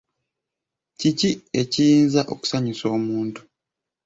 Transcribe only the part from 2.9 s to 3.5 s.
omuntu?